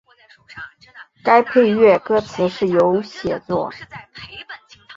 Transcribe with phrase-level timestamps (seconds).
[1.23, 3.71] 该配乐歌词是由写作。